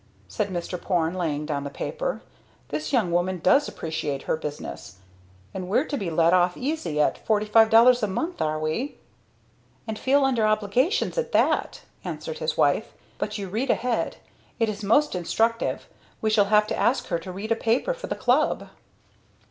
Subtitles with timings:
[0.27, 0.81] said Mr.
[0.81, 2.23] Porne, laying down the paper,
[2.69, 4.95] "This young woman does appreciate her business!
[5.53, 8.97] And we're to be let off easy at $45.00 a month, are we."
[9.85, 12.93] "And feel under obligations at that!" answered his wife.
[13.19, 14.17] "But you read ahead.
[14.59, 15.87] It is most instructive.
[16.19, 18.69] We shall have to ask her to read a paper for the Club!"